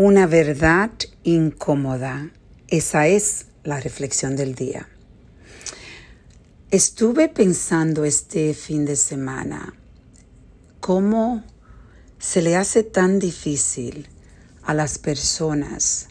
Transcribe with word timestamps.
Una 0.00 0.28
verdad 0.28 0.92
incómoda. 1.24 2.30
Esa 2.68 3.08
es 3.08 3.46
la 3.64 3.80
reflexión 3.80 4.36
del 4.36 4.54
día. 4.54 4.88
Estuve 6.70 7.28
pensando 7.28 8.04
este 8.04 8.54
fin 8.54 8.84
de 8.84 8.94
semana 8.94 9.74
cómo 10.78 11.42
se 12.16 12.42
le 12.42 12.54
hace 12.54 12.84
tan 12.84 13.18
difícil 13.18 14.06
a 14.62 14.72
las 14.72 15.00
personas 15.00 16.06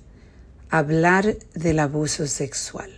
hablar 0.69 1.37
del 1.55 1.79
abuso 1.79 2.27
sexual. 2.27 2.91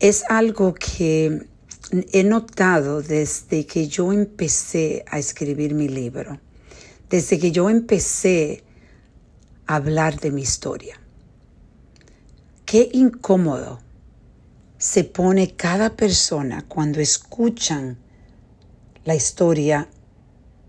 Es 0.00 0.24
algo 0.28 0.74
que 0.74 1.46
he 1.92 2.24
notado 2.24 3.00
desde 3.02 3.64
que 3.64 3.86
yo 3.86 4.12
empecé 4.12 5.04
a 5.06 5.20
escribir 5.20 5.72
mi 5.74 5.86
libro, 5.86 6.40
desde 7.08 7.38
que 7.38 7.52
yo 7.52 7.70
empecé 7.70 8.64
hablar 9.68 10.18
de 10.18 10.32
mi 10.32 10.42
historia. 10.42 10.98
Qué 12.64 12.88
incómodo 12.92 13.78
se 14.78 15.04
pone 15.04 15.54
cada 15.54 15.90
persona 15.90 16.64
cuando 16.66 17.00
escuchan 17.00 17.98
la 19.04 19.14
historia 19.14 19.88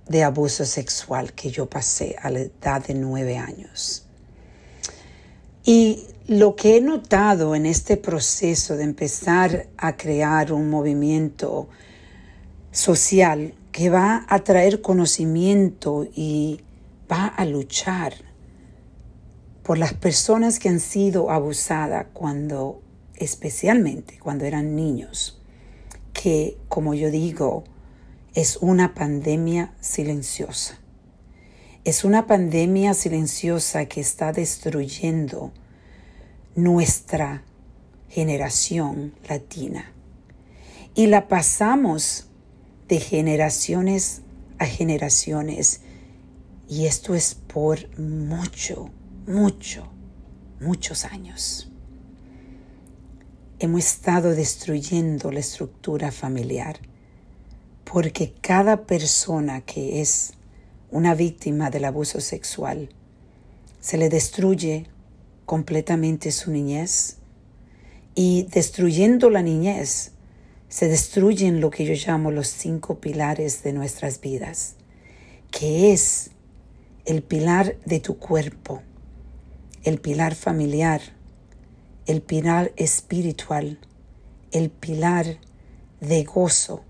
de 0.08 0.24
abuso 0.24 0.66
sexual 0.66 1.34
que 1.34 1.50
yo 1.50 1.70
pasé 1.70 2.16
a 2.22 2.30
la 2.30 2.40
edad 2.40 2.86
de 2.86 2.94
nueve 2.94 3.38
años. 3.38 4.06
Y 5.64 6.08
lo 6.28 6.56
que 6.56 6.78
he 6.78 6.82
notado 6.82 7.56
en 7.56 7.66
este 7.66 7.96
proceso 7.96 8.76
de 8.76 8.84
empezar 8.84 9.68
a 9.78 9.96
crear 9.96 10.52
un 10.52 10.70
movimiento 10.70 11.70
social 12.72 13.54
que 13.72 13.90
va 13.90 14.26
a 14.28 14.40
traer 14.44 14.82
conocimiento 14.82 16.08
y 16.14 16.62
va 17.10 17.28
a 17.28 17.46
luchar 17.46 18.29
por 19.70 19.78
las 19.78 19.94
personas 19.94 20.58
que 20.58 20.68
han 20.68 20.80
sido 20.80 21.30
abusadas 21.30 22.08
cuando, 22.14 22.82
especialmente 23.18 24.18
cuando 24.18 24.46
eran 24.46 24.76
niños, 24.76 25.40
que 26.12 26.58
como 26.70 26.96
yo 26.96 27.12
digo, 27.12 27.66
es 28.34 28.58
una 28.62 28.96
pandemia 28.96 29.76
silenciosa. 29.80 30.80
Es 31.84 32.04
una 32.04 32.26
pandemia 32.26 32.96
silenciosa 32.96 33.86
que 33.86 34.02
está 34.02 34.32
destruyendo 34.32 35.52
nuestra 36.56 37.44
generación 38.08 39.14
latina. 39.30 39.94
Y 40.96 41.06
la 41.06 41.28
pasamos 41.28 42.28
de 42.88 43.00
generaciones 43.00 44.24
a 44.58 44.66
generaciones. 44.66 45.82
Y 46.68 46.88
esto 46.88 47.14
es 47.14 47.36
por 47.36 48.00
mucho, 48.00 48.90
mucho, 49.30 49.88
muchos 50.60 51.06
años. 51.06 51.72
Hemos 53.60 53.86
estado 53.86 54.34
destruyendo 54.34 55.32
la 55.32 55.40
estructura 55.40 56.12
familiar 56.12 56.80
porque 57.84 58.34
cada 58.42 58.88
persona 58.88 59.62
que 59.62 60.02
es 60.02 60.34
una 60.90 61.14
víctima 61.14 61.70
del 61.70 61.86
abuso 61.86 62.22
sexual 62.22 62.90
se 63.80 64.00
le 64.00 64.10
destruye 64.10 64.88
completamente 65.46 66.32
su 66.32 66.50
niñez 66.50 67.18
y 68.16 68.48
destruyendo 68.52 69.30
la 69.30 69.44
niñez 69.44 70.14
se 70.70 70.88
destruyen 70.88 71.62
lo 71.62 71.70
que 71.70 71.86
yo 71.86 71.94
llamo 71.94 72.32
los 72.32 72.48
cinco 72.48 73.00
pilares 73.00 73.62
de 73.62 73.74
nuestras 73.74 74.22
vidas, 74.22 74.76
que 75.52 75.94
es 75.94 76.32
el 77.06 77.22
pilar 77.22 77.78
de 77.86 78.00
tu 78.00 78.18
cuerpo, 78.18 78.82
el 79.84 80.00
pilar 80.00 80.36
familiar, 80.36 81.02
el 82.06 82.22
pilar 82.22 82.72
espiritual, 82.76 83.80
el 84.52 84.70
pilar 84.70 85.38
de 86.02 86.24
gozo 86.24 86.84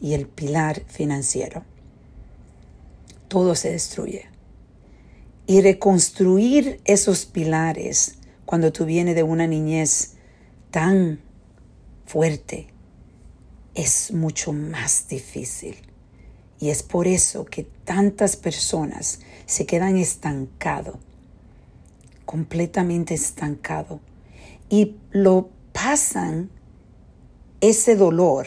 y 0.00 0.14
el 0.14 0.26
pilar 0.26 0.82
financiero. 0.86 1.64
Todo 3.28 3.54
se 3.54 3.72
destruye. 3.72 4.26
Y 5.46 5.60
reconstruir 5.60 6.80
esos 6.84 7.26
pilares 7.26 8.14
cuando 8.46 8.72
tú 8.72 8.86
vienes 8.86 9.14
de 9.14 9.22
una 9.22 9.46
niñez 9.46 10.14
tan 10.70 11.20
fuerte 12.06 12.68
es 13.74 14.12
mucho 14.12 14.52
más 14.52 15.08
difícil. 15.08 15.76
Y 16.60 16.70
es 16.70 16.82
por 16.82 17.06
eso 17.06 17.44
que 17.44 17.64
tantas 17.64 18.36
personas 18.36 19.20
se 19.46 19.66
quedan 19.66 19.98
estancados 19.98 20.96
completamente 22.24 23.14
estancado 23.14 24.00
y 24.68 24.96
lo 25.10 25.50
pasan 25.72 26.50
ese 27.60 27.96
dolor 27.96 28.46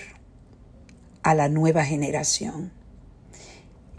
a 1.24 1.34
la 1.34 1.50
nueva 1.50 1.84
generación. 1.84 2.72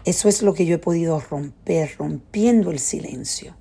Eso 0.05 0.29
es 0.29 0.41
lo 0.41 0.53
que 0.53 0.65
yo 0.65 0.75
he 0.75 0.79
podido 0.79 1.19
romper, 1.19 1.95
rompiendo 1.97 2.71
el 2.71 2.79
silencio. 2.79 3.55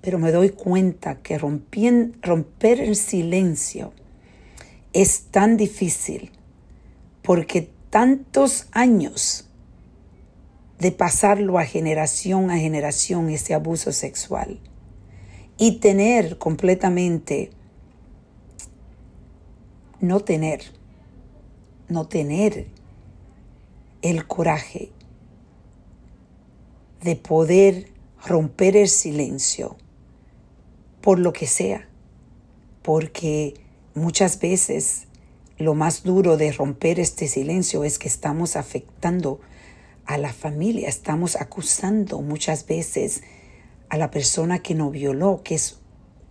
Pero 0.00 0.18
me 0.18 0.32
doy 0.32 0.50
cuenta 0.50 1.22
que 1.22 1.38
romper 1.38 2.80
el 2.80 2.96
silencio 2.96 3.92
es 4.92 5.26
tan 5.30 5.56
difícil 5.56 6.32
porque 7.22 7.70
tantos 7.90 8.66
años 8.72 9.48
de 10.78 10.92
pasarlo 10.92 11.58
a 11.58 11.64
generación 11.64 12.50
a 12.50 12.58
generación 12.58 13.30
ese 13.30 13.54
abuso 13.54 13.92
sexual 13.92 14.60
y 15.58 15.80
tener 15.80 16.38
completamente, 16.38 17.50
no 20.00 20.20
tener, 20.20 20.62
no 21.88 22.06
tener 22.06 22.68
el 24.02 24.26
coraje 24.26 24.92
de 27.02 27.16
poder 27.16 27.90
romper 28.24 28.76
el 28.76 28.88
silencio 28.88 29.76
por 31.00 31.18
lo 31.18 31.32
que 31.32 31.48
sea, 31.48 31.88
porque 32.82 33.54
muchas 33.94 34.38
veces 34.38 35.08
lo 35.58 35.74
más 35.74 36.04
duro 36.04 36.36
de 36.36 36.52
romper 36.52 37.00
este 37.00 37.26
silencio 37.26 37.82
es 37.82 37.98
que 37.98 38.06
estamos 38.06 38.54
afectando 38.54 39.40
a 40.06 40.18
la 40.18 40.32
familia, 40.32 40.88
estamos 40.88 41.34
acusando 41.34 42.22
muchas 42.22 42.64
veces 42.66 43.22
a 43.90 43.96
la 43.96 44.10
persona 44.10 44.60
que 44.60 44.74
nos 44.74 44.92
violó, 44.92 45.42
que 45.42 45.54
es, 45.54 45.78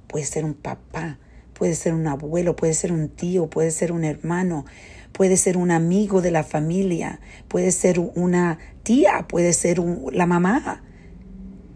puede 0.08 0.26
ser 0.26 0.46
un 0.46 0.54
papá, 0.54 1.20
puede 1.54 1.76
ser 1.76 1.94
un 1.94 2.08
abuelo, 2.08 2.56
puede 2.56 2.74
ser 2.74 2.92
un 2.92 3.10
tío, 3.10 3.50
puede 3.50 3.72
ser 3.72 3.92
un 3.92 4.04
hermano, 4.04 4.66
puede 5.12 5.38
ser 5.38 5.58
un 5.58 5.72
amigo 5.72 6.22
de 6.22 6.32
la 6.32 6.44
familia, 6.44 7.20
puede 7.48 7.72
ser 7.72 8.00
una 8.00 8.60
tía, 8.84 9.26
puede 9.28 9.54
ser 9.54 9.80
la 10.12 10.26
mamá. 10.26 10.84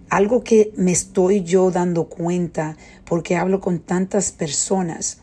Algo 0.10 0.44
que 0.44 0.72
me 0.76 0.92
estoy 0.92 1.44
yo 1.44 1.72
dando 1.72 2.06
cuenta 2.06 2.78
porque 3.06 3.36
hablo 3.36 3.60
con 3.60 3.80
tantas 3.80 4.32
personas 4.32 5.22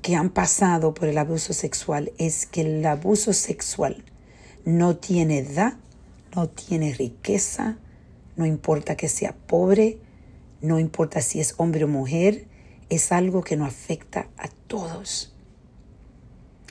que 0.00 0.16
han 0.16 0.30
pasado 0.30 0.94
por 0.94 1.08
el 1.08 1.18
abuso 1.18 1.52
sexual 1.52 2.12
es 2.18 2.46
que 2.46 2.62
el 2.62 2.84
abuso 2.84 3.32
sexual 3.32 4.04
no 4.64 4.96
tiene 4.96 5.38
edad, 5.38 5.74
no 6.34 6.48
tiene 6.48 6.92
riqueza, 6.94 7.76
no 8.36 8.46
importa 8.46 8.96
que 8.96 9.08
sea 9.08 9.34
pobre, 9.46 9.98
no 10.60 10.78
importa 10.78 11.20
si 11.20 11.40
es 11.40 11.54
hombre 11.58 11.84
o 11.84 11.88
mujer, 11.88 12.46
es 12.88 13.12
algo 13.12 13.42
que 13.42 13.56
nos 13.56 13.68
afecta 13.68 14.28
a 14.36 14.48
todos. 14.66 15.34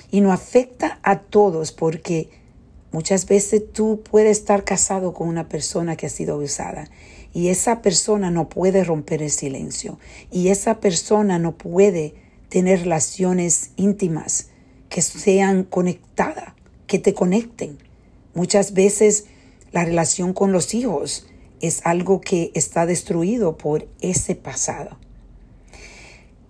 Y 0.10 0.22
nos 0.22 0.34
afecta 0.34 1.00
a 1.04 1.20
todos 1.20 1.72
porque 1.72 2.30
muchas 2.92 3.26
veces 3.26 3.72
tú 3.72 4.02
puedes 4.10 4.38
estar 4.38 4.64
casado 4.64 5.14
con 5.14 5.28
una 5.28 5.48
persona 5.48 5.96
que 5.96 6.08
ha 6.08 6.10
sido 6.10 6.36
abusada 6.36 6.90
y 7.34 7.48
esa 7.48 7.82
persona 7.82 8.30
no 8.30 8.50
puede 8.50 8.84
romper 8.84 9.22
el 9.22 9.32
silencio 9.32 10.00
y 10.32 10.50
esa 10.50 10.80
persona 10.80 11.40
no 11.40 11.58
puede 11.58 12.16
tener 12.50 12.82
relaciones 12.82 13.72
íntimas 13.78 14.50
que 14.90 15.02
sean 15.02 15.64
conectadas, 15.64 16.53
que 16.88 17.00
te 17.00 17.14
conecten. 17.14 17.78
Muchas 18.34 18.74
veces 18.74 19.26
la 19.72 19.85
relación 19.85 20.34
con 20.34 20.52
los 20.52 20.74
hijos 20.74 21.28
es 21.61 21.81
algo 21.85 22.22
que 22.22 22.52
está 22.53 22.85
destruido 22.85 23.58
por 23.58 23.87
ese 24.02 24.35
pasado. 24.35 24.97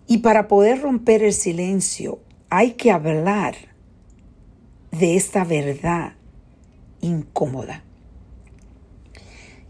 Y 0.07 0.19
para 0.19 0.47
poder 0.47 0.81
romper 0.81 1.23
el 1.23 1.33
silencio 1.33 2.19
hay 2.49 2.73
que 2.73 2.91
hablar 2.91 3.55
de 4.91 5.15
esta 5.15 5.45
verdad 5.45 6.13
incómoda. 7.01 7.83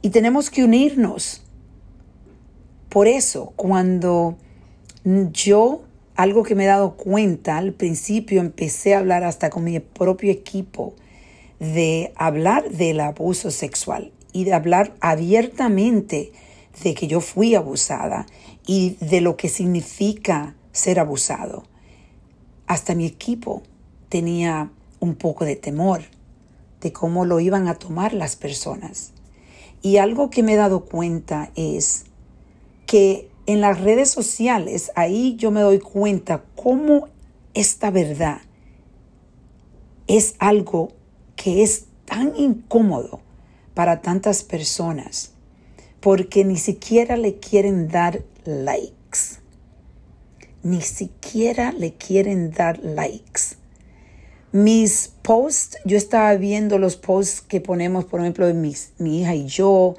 Y 0.01 0.09
tenemos 0.09 0.49
que 0.49 0.63
unirnos. 0.63 1.43
Por 2.89 3.07
eso, 3.07 3.53
cuando 3.55 4.37
yo, 5.03 5.83
algo 6.15 6.43
que 6.43 6.55
me 6.55 6.63
he 6.63 6.67
dado 6.67 6.97
cuenta, 6.97 7.57
al 7.57 7.73
principio 7.73 8.41
empecé 8.41 8.95
a 8.95 8.99
hablar 8.99 9.23
hasta 9.23 9.49
con 9.49 9.63
mi 9.63 9.79
propio 9.79 10.31
equipo 10.31 10.95
de 11.59 12.11
hablar 12.15 12.71
del 12.71 12.99
abuso 12.99 13.51
sexual 13.51 14.11
y 14.33 14.43
de 14.45 14.53
hablar 14.53 14.93
abiertamente 15.01 16.31
de 16.83 16.93
que 16.93 17.07
yo 17.07 17.21
fui 17.21 17.55
abusada 17.55 18.25
y 18.65 18.97
de 18.99 19.21
lo 19.21 19.37
que 19.37 19.49
significa 19.49 20.55
ser 20.71 20.99
abusado. 20.99 21.63
Hasta 22.67 22.95
mi 22.95 23.05
equipo 23.05 23.63
tenía 24.09 24.71
un 24.99 25.15
poco 25.15 25.45
de 25.45 25.55
temor 25.55 26.01
de 26.79 26.91
cómo 26.93 27.25
lo 27.25 27.39
iban 27.39 27.67
a 27.67 27.75
tomar 27.75 28.13
las 28.13 28.35
personas. 28.35 29.13
Y 29.81 29.97
algo 29.97 30.29
que 30.29 30.43
me 30.43 30.53
he 30.53 30.57
dado 30.57 30.85
cuenta 30.85 31.51
es 31.55 32.05
que 32.85 33.29
en 33.45 33.61
las 33.61 33.81
redes 33.81 34.09
sociales, 34.09 34.91
ahí 34.95 35.35
yo 35.35 35.51
me 35.51 35.61
doy 35.61 35.79
cuenta 35.79 36.43
cómo 36.55 37.07
esta 37.53 37.89
verdad 37.89 38.41
es 40.07 40.35
algo 40.39 40.91
que 41.35 41.63
es 41.63 41.85
tan 42.05 42.35
incómodo 42.37 43.21
para 43.73 44.01
tantas 44.01 44.43
personas 44.43 45.31
porque 46.01 46.43
ni 46.43 46.57
siquiera 46.57 47.15
le 47.15 47.37
quieren 47.37 47.87
dar 47.87 48.23
likes. 48.43 49.39
Ni 50.63 50.81
siquiera 50.81 51.71
le 51.71 51.93
quieren 51.93 52.51
dar 52.51 52.79
likes. 52.79 53.55
Mis 54.51 55.13
posts, 55.21 55.77
yo 55.85 55.95
estaba 55.95 56.35
viendo 56.35 56.77
los 56.77 56.97
posts 56.97 57.41
que 57.41 57.61
ponemos, 57.61 58.05
por 58.05 58.19
ejemplo, 58.19 58.47
de 58.47 58.53
mis, 58.53 58.91
mi 58.97 59.21
hija 59.21 59.35
y 59.35 59.45
yo, 59.45 59.95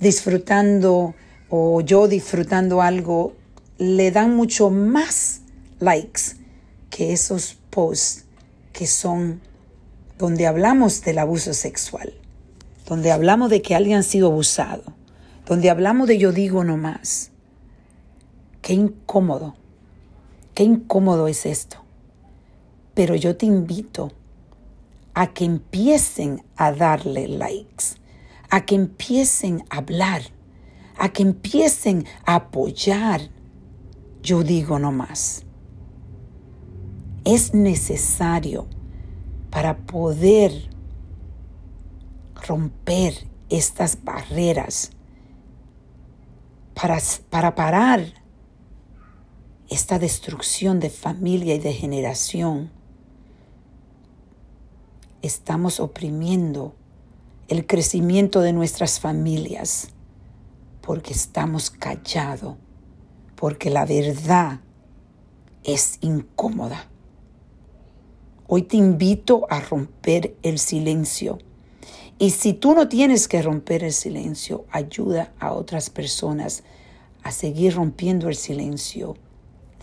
disfrutando 0.00 1.14
o 1.48 1.80
yo 1.80 2.08
disfrutando 2.08 2.82
algo, 2.82 3.32
le 3.78 4.10
dan 4.10 4.34
mucho 4.36 4.68
más 4.68 5.40
likes 5.78 6.36
que 6.90 7.12
esos 7.12 7.56
posts 7.70 8.24
que 8.72 8.86
son 8.86 9.40
donde 10.18 10.46
hablamos 10.46 11.02
del 11.02 11.18
abuso 11.18 11.54
sexual, 11.54 12.12
donde 12.86 13.10
hablamos 13.10 13.50
de 13.50 13.62
que 13.62 13.74
alguien 13.74 13.98
ha 13.98 14.02
sido 14.02 14.28
abusado, 14.28 14.84
donde 15.44 15.70
hablamos 15.70 16.06
de 16.06 16.18
yo 16.18 16.32
digo 16.32 16.64
no 16.64 16.76
más. 16.76 17.32
Qué 18.62 18.74
incómodo, 18.74 19.56
qué 20.54 20.62
incómodo 20.62 21.28
es 21.28 21.46
esto. 21.46 21.78
Pero 22.94 23.14
yo 23.14 23.36
te 23.36 23.46
invito 23.46 24.12
a 25.14 25.32
que 25.32 25.44
empiecen 25.44 26.44
a 26.56 26.72
darle 26.72 27.28
likes, 27.28 27.96
a 28.50 28.64
que 28.64 28.76
empiecen 28.76 29.64
a 29.68 29.78
hablar, 29.78 30.22
a 30.96 31.08
que 31.10 31.22
empiecen 31.22 32.06
a 32.24 32.36
apoyar. 32.36 33.20
Yo 34.22 34.42
digo 34.42 34.78
no 34.78 34.92
más. 34.92 35.44
Es 37.24 37.52
necesario 37.52 38.66
para 39.50 39.76
poder 39.78 40.75
romper 42.46 43.26
estas 43.48 44.02
barreras, 44.04 44.90
para, 46.74 46.98
para 47.30 47.54
parar 47.54 48.12
esta 49.68 49.98
destrucción 49.98 50.80
de 50.80 50.90
familia 50.90 51.54
y 51.54 51.58
de 51.58 51.72
generación. 51.72 52.70
Estamos 55.22 55.80
oprimiendo 55.80 56.74
el 57.48 57.66
crecimiento 57.66 58.40
de 58.40 58.52
nuestras 58.52 59.00
familias 59.00 59.88
porque 60.82 61.12
estamos 61.12 61.70
callados, 61.70 62.56
porque 63.34 63.70
la 63.70 63.84
verdad 63.84 64.60
es 65.64 65.98
incómoda. 66.00 66.88
Hoy 68.46 68.62
te 68.62 68.76
invito 68.76 69.46
a 69.50 69.58
romper 69.58 70.36
el 70.42 70.60
silencio. 70.60 71.38
Y 72.18 72.30
si 72.30 72.54
tú 72.54 72.74
no 72.74 72.88
tienes 72.88 73.28
que 73.28 73.42
romper 73.42 73.84
el 73.84 73.92
silencio, 73.92 74.64
ayuda 74.70 75.32
a 75.38 75.52
otras 75.52 75.90
personas 75.90 76.62
a 77.22 77.30
seguir 77.30 77.74
rompiendo 77.74 78.28
el 78.28 78.36
silencio. 78.36 79.16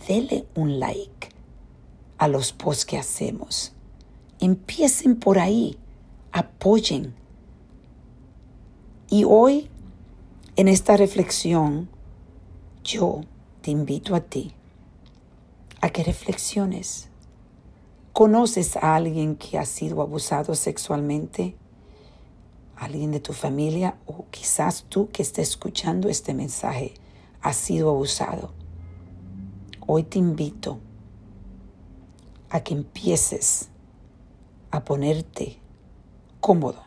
Dele 0.08 0.46
un 0.54 0.80
like 0.80 1.28
a 2.18 2.28
los 2.28 2.52
posts 2.52 2.84
que 2.84 2.98
hacemos. 2.98 3.72
Empiecen 4.40 5.16
por 5.16 5.38
ahí, 5.38 5.78
apoyen. 6.32 7.14
Y 9.08 9.24
hoy, 9.24 9.70
en 10.56 10.68
esta 10.68 10.96
reflexión, 10.96 11.88
yo 12.82 13.20
te 13.62 13.70
invito 13.70 14.14
a 14.14 14.20
ti 14.20 14.52
a 15.80 15.90
que 15.90 16.02
reflexiones 16.02 17.08
¿Conoces 18.14 18.76
a 18.76 18.94
alguien 18.94 19.34
que 19.34 19.58
ha 19.58 19.64
sido 19.64 20.00
abusado 20.00 20.54
sexualmente? 20.54 21.56
¿Alguien 22.76 23.12
de 23.12 23.20
tu 23.20 23.32
familia? 23.32 23.96
O 24.06 24.26
quizás 24.30 24.84
tú 24.88 25.10
que 25.10 25.22
estés 25.22 25.50
escuchando 25.50 26.08
este 26.08 26.34
mensaje 26.34 26.94
has 27.40 27.56
sido 27.56 27.90
abusado. 27.90 28.52
Hoy 29.86 30.02
te 30.02 30.18
invito 30.18 30.80
a 32.50 32.60
que 32.60 32.74
empieces 32.74 33.68
a 34.70 34.84
ponerte 34.84 35.58
cómodo 36.40 36.82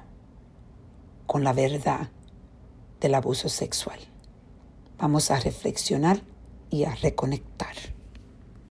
con 1.25 1.44
la 1.44 1.54
verdad 1.54 2.10
del 3.00 3.16
abuso 3.16 3.50
sexual. 3.50 4.00
Vamos 4.98 5.30
a 5.30 5.39
reflexionar 5.39 6.22
y 6.69 6.86
a 6.86 6.95
reconectar. 6.95 7.75